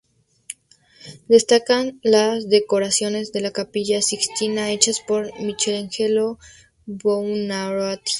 Destacan 1.27 1.99
las 2.01 2.49
decoraciones 2.49 3.31
de 3.33 3.41
la 3.41 3.51
Capilla 3.51 4.01
Sixtina 4.01 4.71
hechas 4.71 4.99
por 5.01 5.31
Michelangelo 5.39 6.39
Buonarroti. 6.87 8.09